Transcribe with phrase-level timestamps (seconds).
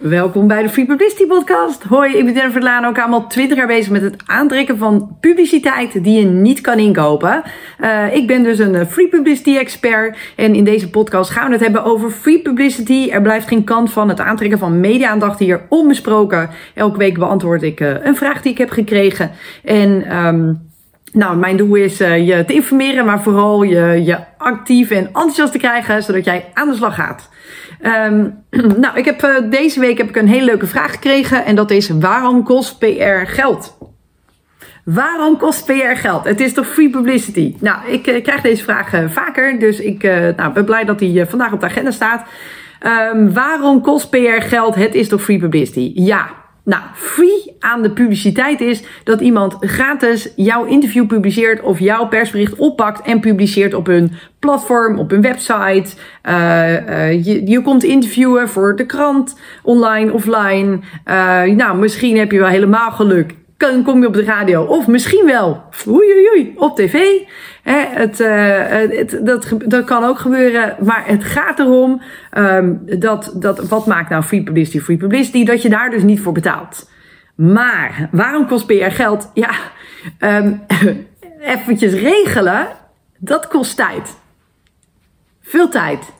[0.00, 1.82] Welkom bij de Free Publicity Podcast.
[1.82, 6.04] Hoi, ik ben Jennifer Laan, ook allemaal 20 jaar bezig met het aantrekken van publiciteit
[6.04, 7.42] die je niet kan inkopen.
[7.80, 11.52] Uh, ik ben dus een eh, Free Publicity expert en in deze podcast gaan we
[11.52, 13.08] het hebben over Free Publicity.
[13.10, 16.50] Er blijft geen kant van het aantrekken van media-aandacht hier onbesproken.
[16.74, 19.30] Elke week beantwoord ik uh, een vraag die ik heb gekregen
[19.64, 20.16] en...
[20.26, 20.69] Um,
[21.12, 25.52] nou, mijn doel is uh, je te informeren, maar vooral je, je actief en enthousiast
[25.52, 27.28] te krijgen, zodat jij aan de slag gaat.
[27.82, 28.44] Um,
[28.82, 31.70] nou, ik heb, uh, deze week heb ik een hele leuke vraag gekregen en dat
[31.70, 33.78] is: waarom kost PR geld?
[34.84, 36.24] Waarom kost PR geld?
[36.24, 37.56] Het is toch free publicity?
[37.58, 40.02] Nou, ik uh, krijg deze vraag vaker, dus ik
[40.36, 42.26] nou, ben blij dat die vandaag op de agenda staat.
[43.14, 44.74] Um, waarom kost PR geld?
[44.74, 45.92] Het is toch free publicity?
[45.94, 46.39] Ja,
[46.70, 52.54] nou, free aan de publiciteit is dat iemand gratis jouw interview publiceert of jouw persbericht
[52.54, 55.86] oppakt en publiceert op hun platform, op hun website.
[56.28, 60.78] Uh, uh, je, komt interviewen voor de krant, online, offline.
[61.08, 64.62] Uh, nou, misschien heb je wel helemaal geluk kan, kom je op de radio.
[64.62, 66.94] Of misschien wel, oei, oei, oei op tv.
[67.62, 70.76] Hè, het, uh, het, dat, dat kan ook gebeuren.
[70.84, 72.02] Maar het gaat erom
[72.38, 75.44] um, dat, dat, wat maakt nou free publicity free publicity?
[75.44, 76.90] Dat je daar dus niet voor betaalt.
[77.34, 79.30] Maar waarom kost PR geld?
[79.34, 79.50] Ja,
[80.18, 80.62] um,
[81.40, 82.66] eventjes regelen,
[83.18, 84.18] dat kost tijd.
[85.40, 86.12] Veel tijd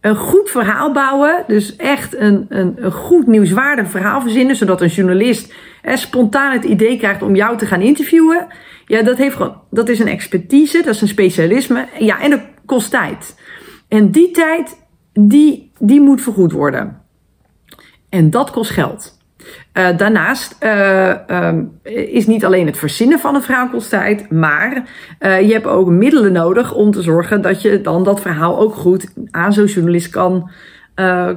[0.00, 1.44] een goed verhaal bouwen.
[1.46, 4.56] Dus echt een, een, een goed nieuwswaardig verhaal verzinnen.
[4.56, 8.46] Zodat een journalist eh, spontaan het idee krijgt om jou te gaan interviewen.
[8.86, 11.88] Ja, dat, heeft gewoon, dat is een expertise, dat is een specialisme.
[11.98, 13.40] Ja, en dat kost tijd.
[13.88, 17.02] En die tijd, die, die moet vergoed worden.
[18.08, 19.17] En dat kost geld.
[19.74, 24.82] Uh, daarnaast uh, um, is niet alleen het verzinnen van een verhaal kost tijd, maar
[25.20, 28.74] uh, je hebt ook middelen nodig om te zorgen dat je dan dat verhaal ook
[28.74, 30.50] goed aan zo'n journalist kan,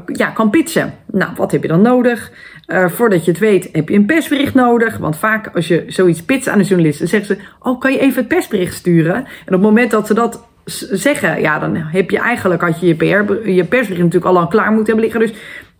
[0.05, 0.93] ja, kan pitchen.
[1.11, 2.31] Nou, wat heb je dan nodig?
[2.87, 4.97] voordat je het weet, heb je een persbericht nodig.
[4.97, 7.99] Want vaak als je zoiets pitst aan een journalist, dan zeggen ze: Oh, kan je
[7.99, 9.15] even het persbericht sturen?
[9.15, 12.87] En op het moment dat ze dat zeggen, ja, dan heb je eigenlijk, had je
[12.87, 15.19] je, PR, je persbericht natuurlijk al lang klaar moeten hebben liggen.
[15.19, 15.33] Dus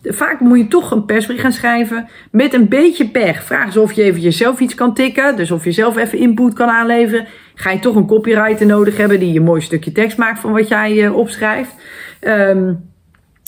[0.03, 2.07] Vaak moet je toch een persbericht gaan schrijven.
[2.31, 3.43] Met een beetje pech.
[3.43, 5.35] Vraag ze of je even jezelf iets kan tikken.
[5.35, 7.27] Dus of je zelf even input kan aanleveren.
[7.55, 10.67] Ga je toch een copywriter nodig hebben die een mooi stukje tekst maakt van wat
[10.67, 11.75] jij uh, opschrijft.
[12.21, 12.89] Um,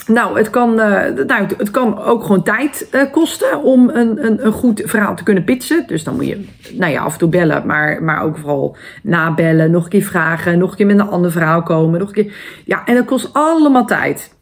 [0.07, 4.45] nou, het kan, uh, nou, het kan ook gewoon tijd uh, kosten om een, een,
[4.45, 5.83] een goed verhaal te kunnen pitchen.
[5.87, 9.71] Dus dan moet je nou ja, af en toe bellen, maar, maar ook vooral nabellen,
[9.71, 11.99] nog een keer vragen, nog een keer met een ander verhaal komen.
[11.99, 12.33] Nog een keer.
[12.65, 14.32] Ja, en dat kost allemaal tijd.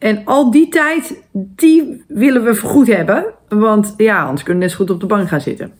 [0.00, 3.24] En al die tijd, die willen we vergoed hebben.
[3.48, 5.72] Want ja, anders kunnen we net zo goed op de bank gaan zitten.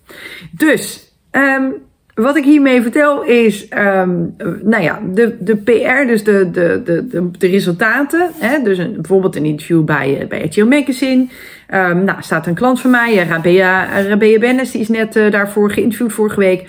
[0.50, 1.74] Dus, um,
[2.14, 7.30] wat ik hiermee vertel is, um, nou ja, de, de PR, dus de, de, de,
[7.38, 8.30] de, resultaten.
[8.34, 11.26] Hè, dus een, bijvoorbeeld een interview bij, bij RTL Magazine.
[11.74, 15.70] Um, nou, staat een klant van mij, Rabea, Rabea Bennis, die is net uh, daarvoor
[15.70, 16.68] geïnterviewd vorige week.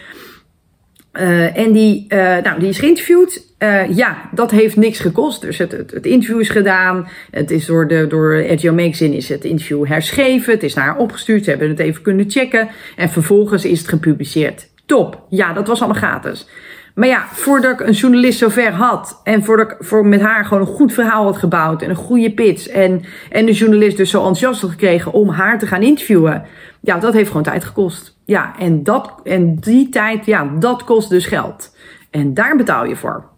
[1.13, 2.05] Uh, en die,
[2.43, 3.50] nou, die is geïnterviewd.
[3.63, 5.41] Uh, ja, dat heeft niks gekost.
[5.41, 7.07] Dus het, het, het, interview is gedaan.
[7.31, 10.53] Het is door, de, door RTO Magazine is het interview herschreven.
[10.53, 11.43] Het is naar haar opgestuurd.
[11.43, 12.69] Ze hebben het even kunnen checken.
[12.95, 14.69] En vervolgens is het gepubliceerd.
[14.85, 15.25] Top.
[15.29, 16.47] Ja, dat was allemaal gratis.
[16.95, 20.67] Maar ja, voordat ik een journalist zover had en voordat ik voor met haar gewoon
[20.67, 24.17] een goed verhaal had gebouwd en een goede pitch en, en de journalist dus zo
[24.17, 26.45] enthousiast had gekregen om haar te gaan interviewen,
[26.81, 28.17] ja, dat heeft gewoon tijd gekost.
[28.25, 31.75] Ja, en, dat, en die tijd, ja, dat kost dus geld.
[32.09, 33.30] En daar betaal je voor.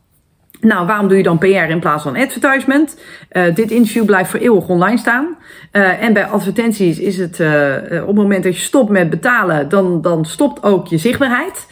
[0.64, 2.98] Nou, waarom doe je dan PR in plaats van advertisement?
[3.32, 5.36] Uh, dit interview blijft voor eeuwig online staan.
[5.72, 9.70] Uh, en bij advertenties is het uh, op het moment dat je stopt met betalen,
[9.70, 11.68] dan, dan stopt ook je zichtbaarheid.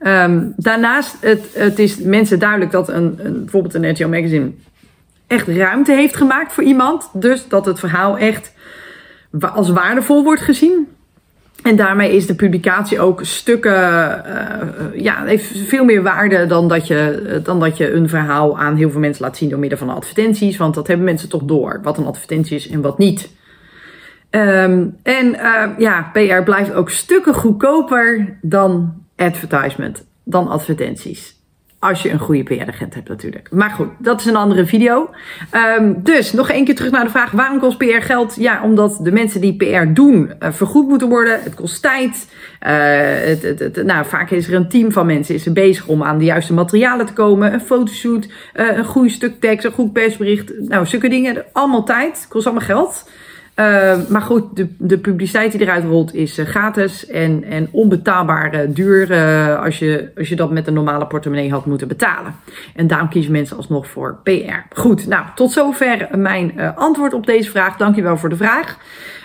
[0.00, 4.50] Um, daarnaast, het, het is mensen duidelijk dat een, een, bijvoorbeeld een RTL Magazine
[5.26, 7.10] echt ruimte heeft gemaakt voor iemand.
[7.12, 8.52] Dus dat het verhaal echt
[9.40, 10.93] als waardevol wordt gezien.
[11.64, 16.86] En daarmee is de publicatie ook stukken, uh, ja, heeft veel meer waarde dan dat,
[16.86, 19.88] je, dan dat je een verhaal aan heel veel mensen laat zien door middel van
[19.88, 20.56] advertenties.
[20.56, 23.30] Want dat hebben mensen toch door, wat een advertentie is en wat niet.
[24.30, 31.43] Um, en uh, ja, PR blijft ook stukken goedkoper dan advertisement, dan advertenties.
[31.84, 33.48] Als je een goede PR-agent hebt natuurlijk.
[33.50, 35.10] Maar goed, dat is een andere video.
[35.78, 38.36] Um, dus nog één keer terug naar de vraag: waarom kost PR geld?
[38.36, 41.42] Ja, omdat de mensen die PR doen uh, vergoed moeten worden.
[41.42, 42.28] Het kost tijd.
[42.58, 46.18] Het, het, nou, vaak is er een team van mensen is er bezig om aan
[46.18, 47.52] de juiste materialen te komen.
[47.52, 50.52] Een fotoshoot, uh, een goed stuk tekst, een goed persbericht.
[50.58, 51.44] Nou, zulke dingen.
[51.52, 52.26] Allemaal tijd.
[52.28, 53.04] Kost allemaal geld.
[53.56, 58.54] Uh, maar goed, de, de publiciteit die eruit rolt is uh, gratis en, en onbetaalbaar
[58.54, 59.14] uh, duur
[59.58, 62.34] als, je, als je dat met een normale portemonnee had moeten betalen.
[62.74, 64.80] En daarom kiezen mensen alsnog voor PR.
[64.80, 67.76] Goed, nou tot zover mijn antwoord op deze vraag.
[67.76, 68.78] Dankjewel voor de vraag.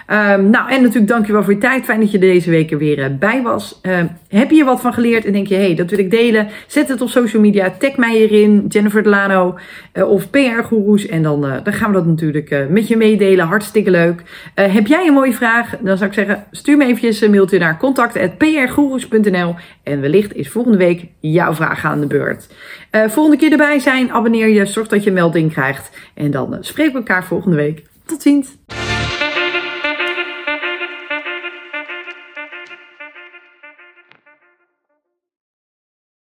[0.09, 1.85] Ehm, nou, en natuurlijk dankjewel voor je tijd.
[1.85, 3.79] Fijn dat je deze week er weer eh, bij was.
[3.81, 6.11] Ehm, heb je er wat van geleerd en denk je, hé, hey, dat wil ik
[6.11, 6.47] delen?
[6.67, 7.73] Zet het op social media.
[7.79, 9.57] Tag mij hierin, Jennifer Delano
[9.94, 11.07] uh, of PR Gurus.
[11.07, 13.45] En dan, uh, dan gaan we dat natuurlijk met je meedelen.
[13.45, 14.23] Hartstikke leuk.
[14.53, 15.77] heb jij een mooie vraag?
[15.81, 20.77] Dan zou ik zeggen, stuur me eventjes een mailtje naar contact.prgoeroes.nl en wellicht is volgende
[20.77, 22.47] week jouw vraag aan de beurt.
[22.91, 25.97] volgende keer erbij zijn, abonneer je, zorg dat je een melding krijgt.
[26.13, 27.83] En dan spreken we elkaar volgende week.
[28.05, 28.57] Tot ziens!